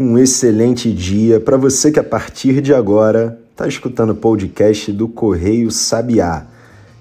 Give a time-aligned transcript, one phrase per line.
[0.00, 5.08] Um excelente dia para você que a partir de agora está escutando o podcast do
[5.08, 6.46] Correio Sabiá.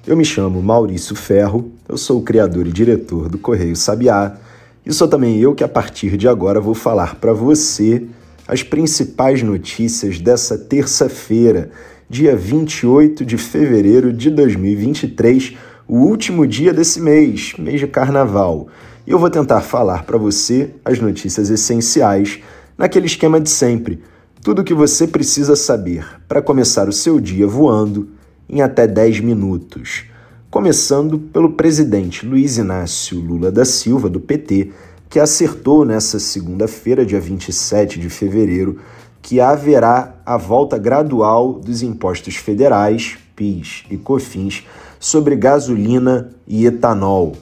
[0.08, 4.38] Eu me chamo Maurício Ferro, eu sou o criador e diretor do Correio Sabiá
[4.84, 8.04] e sou também eu que a partir de agora vou falar para você
[8.48, 11.70] as principais notícias dessa terça-feira,
[12.10, 15.56] dia 28 de fevereiro de 2023,
[15.88, 18.70] o último dia desse mês, mês de carnaval.
[19.06, 22.40] E eu vou tentar falar para você as notícias essenciais
[22.78, 24.04] naquele esquema de sempre.
[24.44, 28.10] Tudo o que você precisa saber para começar o seu dia voando
[28.48, 30.06] em até 10 minutos.
[30.50, 34.72] Começando pelo presidente Luiz Inácio Lula da Silva, do PT,
[35.10, 38.80] que acertou nessa segunda-feira, dia 27 de fevereiro,
[39.22, 44.66] que haverá a volta gradual dos impostos federais, PIS e COFINS,
[45.00, 47.36] sobre gasolina e etanol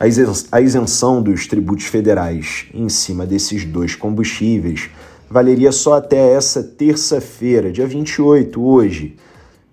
[0.00, 4.90] a isenção dos tributos federais em cima desses dois combustíveis
[5.28, 9.16] valeria só até essa terça-feira, dia 28, hoje.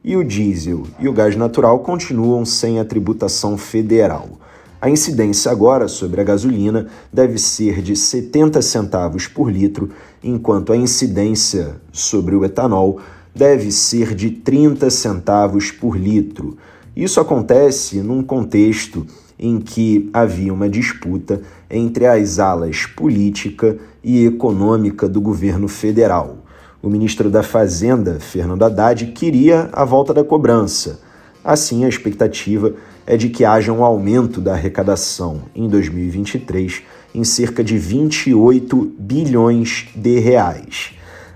[0.03, 4.39] E o diesel e o gás natural continuam sem a tributação federal.
[4.81, 9.89] A incidência agora sobre a gasolina deve ser de 70 centavos por litro,
[10.23, 12.99] enquanto a incidência sobre o etanol
[13.33, 16.57] deve ser de 30 centavos por litro.
[16.95, 19.05] Isso acontece num contexto
[19.37, 26.37] em que havia uma disputa entre as alas política e econômica do governo federal.
[26.81, 30.99] O ministro da Fazenda, Fernando Haddad, queria a volta da cobrança.
[31.43, 32.73] Assim, a expectativa
[33.05, 36.83] é de que haja um aumento da arrecadação em 2023
[37.13, 40.93] em cerca de 28 bilhões de reais.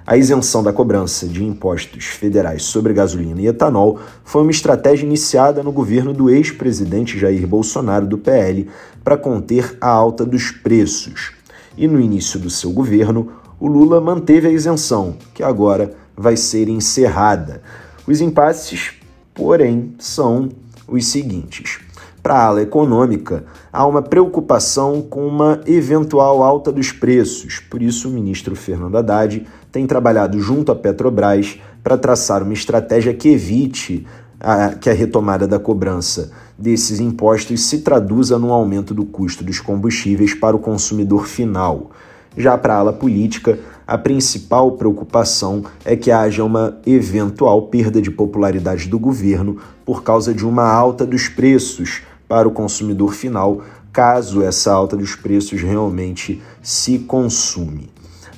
[0.09, 5.61] A isenção da cobrança de impostos federais sobre gasolina e etanol foi uma estratégia iniciada
[5.61, 8.67] no governo do ex-presidente Jair Bolsonaro, do PL,
[9.03, 11.33] para conter a alta dos preços.
[11.77, 16.69] E no início do seu governo, o Lula manteve a isenção, que agora vai ser
[16.69, 17.61] encerrada.
[18.07, 18.93] Os impasses,
[19.31, 20.49] porém, são
[20.87, 21.81] os seguintes.
[22.21, 27.59] Para a ala econômica, há uma preocupação com uma eventual alta dos preços.
[27.59, 33.13] Por isso, o ministro Fernando Haddad tem trabalhado junto à Petrobras para traçar uma estratégia
[33.13, 34.05] que evite
[34.39, 39.61] a, que a retomada da cobrança desses impostos se traduza no aumento do custo dos
[39.61, 41.91] combustíveis para o consumidor final.
[42.37, 48.11] Já para a ala política, a principal preocupação é que haja uma eventual perda de
[48.11, 54.43] popularidade do governo por causa de uma alta dos preços para o consumidor final, caso
[54.43, 57.89] essa alta dos preços realmente se consume.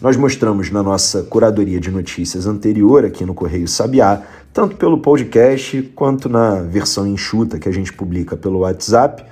[0.01, 5.83] Nós mostramos na nossa curadoria de notícias anterior aqui no Correio Sabiá, tanto pelo podcast
[5.93, 9.23] quanto na versão enxuta que a gente publica pelo WhatsApp,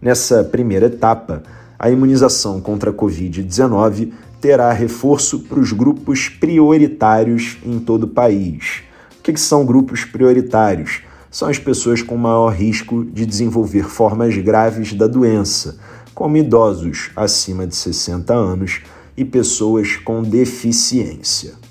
[0.00, 1.42] Nessa primeira etapa,
[1.78, 8.82] a imunização contra a Covid-19 terá reforço para os grupos prioritários em todo o país.
[9.18, 11.02] O que, são grupos prioritários?
[11.30, 15.78] São as pessoas com maior risco de desenvolver formas graves da doença,
[16.14, 18.80] como idosos acima de 60 anos
[19.16, 21.65] e pessoas com deficiência.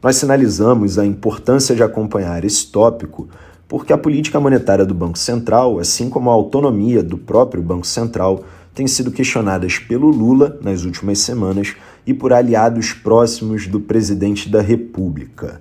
[0.00, 3.28] Nós sinalizamos a importância de acompanhar esse tópico
[3.66, 8.44] porque a política monetária do Banco Central, assim como a autonomia do próprio Banco Central,
[8.72, 11.74] têm sido questionadas pelo Lula nas últimas semanas
[12.06, 15.60] e por aliados próximos do presidente da República.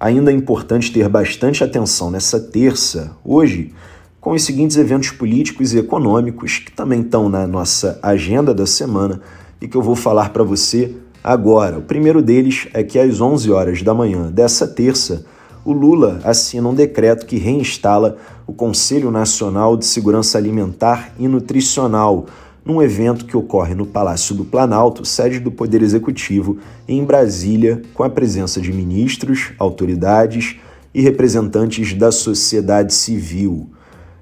[0.00, 3.72] Ainda é importante ter bastante atenção nessa terça, hoje,
[4.20, 9.20] com os seguintes eventos políticos e econômicos que também estão na nossa agenda da semana
[9.60, 11.78] e que eu vou falar para você agora.
[11.78, 15.24] O primeiro deles é que às 11 horas da manhã dessa terça,
[15.64, 18.16] o Lula assina um decreto que reinstala
[18.46, 22.26] o Conselho Nacional de Segurança Alimentar e Nutricional,
[22.68, 28.02] num evento que ocorre no Palácio do Planalto, sede do Poder Executivo, em Brasília, com
[28.02, 30.56] a presença de ministros, autoridades
[30.92, 33.70] e representantes da sociedade civil.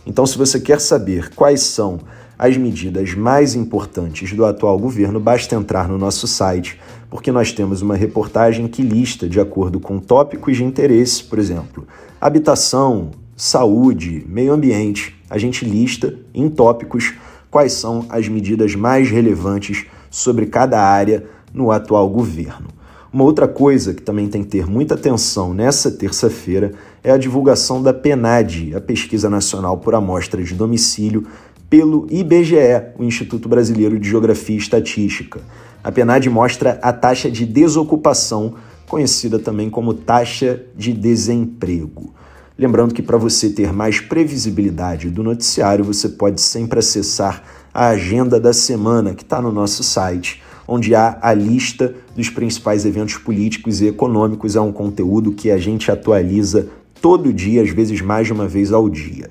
[0.05, 2.01] Então, se você quer saber quais são
[2.37, 6.79] as medidas mais importantes do atual governo, basta entrar no nosso site,
[7.09, 11.87] porque nós temos uma reportagem que lista, de acordo com tópicos de interesse, por exemplo,
[12.21, 15.15] habitação, saúde, meio ambiente.
[15.29, 17.13] A gente lista em tópicos
[17.49, 22.67] quais são as medidas mais relevantes sobre cada área no atual governo.
[23.11, 26.73] Uma outra coisa que também tem que ter muita atenção nessa terça-feira
[27.03, 31.25] é a divulgação da PNAD, a Pesquisa Nacional por Amostra de Domicílio,
[31.69, 35.41] pelo IBGE, o Instituto Brasileiro de Geografia e Estatística.
[35.83, 38.55] A PNAD mostra a taxa de desocupação,
[38.87, 42.13] conhecida também como taxa de desemprego.
[42.57, 47.43] Lembrando que para você ter mais previsibilidade do noticiário, você pode sempre acessar
[47.73, 52.85] a agenda da semana que está no nosso site, onde há a lista dos principais
[52.85, 54.55] eventos políticos e econômicos.
[54.55, 56.67] É um conteúdo que a gente atualiza
[56.99, 59.29] todo dia, às vezes mais de uma vez ao dia.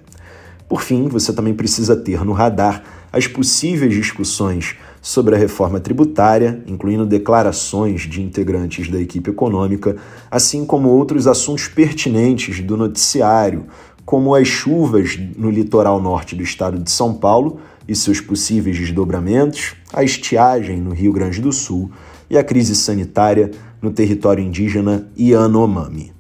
[0.69, 2.83] Por fim, você também precisa ter no radar
[3.13, 9.97] as possíveis discussões sobre a reforma tributária, incluindo declarações de integrantes da equipe econômica,
[10.29, 13.67] assim como outros assuntos pertinentes do noticiário,
[14.05, 19.75] como as chuvas no litoral norte do estado de São Paulo e seus possíveis desdobramentos,
[19.93, 21.91] a estiagem no Rio Grande do Sul
[22.29, 26.16] e a crise sanitária no território indígena Yanomami.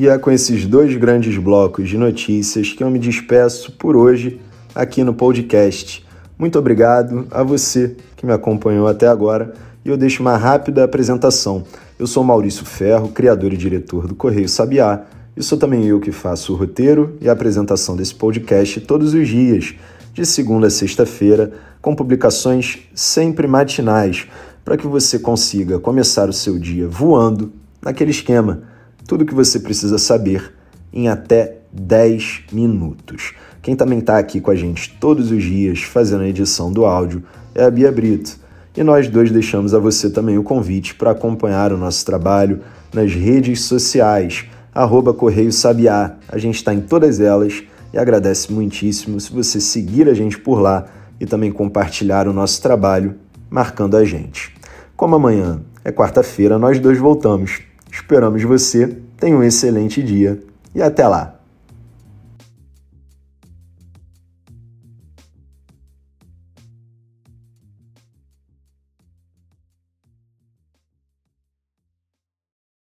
[0.00, 4.40] E é com esses dois grandes blocos de notícias que eu me despeço por hoje
[4.74, 6.02] aqui no podcast.
[6.38, 9.52] Muito obrigado a você que me acompanhou até agora
[9.84, 11.64] e eu deixo uma rápida apresentação.
[11.98, 15.02] Eu sou Maurício Ferro, criador e diretor do Correio Sabiá,
[15.36, 19.28] e sou também eu que faço o roteiro e a apresentação desse podcast todos os
[19.28, 19.74] dias,
[20.14, 21.52] de segunda a sexta-feira,
[21.82, 24.26] com publicações sempre matinais,
[24.64, 27.52] para que você consiga começar o seu dia voando
[27.82, 28.70] naquele esquema
[29.06, 30.52] tudo o que você precisa saber
[30.92, 33.34] em até 10 minutos.
[33.62, 37.22] Quem também está aqui com a gente todos os dias fazendo a edição do áudio
[37.54, 38.38] é a Bia Brito.
[38.76, 42.60] E nós dois deixamos a você também o convite para acompanhar o nosso trabalho
[42.92, 46.16] nas redes sociais, arroba Correio Sabiá.
[46.28, 50.60] A gente está em todas elas e agradece muitíssimo se você seguir a gente por
[50.60, 50.86] lá
[51.18, 53.16] e também compartilhar o nosso trabalho
[53.50, 54.54] marcando a gente.
[54.96, 57.62] Como amanhã é quarta-feira, nós dois voltamos
[58.10, 58.88] Esperamos você.
[59.18, 60.42] Tenha um excelente dia
[60.74, 61.39] e até lá!